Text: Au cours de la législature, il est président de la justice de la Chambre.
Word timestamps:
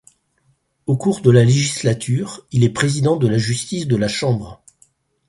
Au 0.87 0.97
cours 0.97 1.21
de 1.21 1.29
la 1.29 1.43
législature, 1.43 2.47
il 2.49 2.63
est 2.63 2.71
président 2.73 3.17
de 3.17 3.27
la 3.27 3.37
justice 3.37 3.85
de 3.85 3.95
la 3.95 4.07
Chambre. 4.07 4.63